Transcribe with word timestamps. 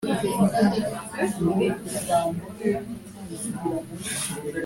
kuzamuka 1.13 2.17
mu 2.31 2.45
ntera 2.51 2.85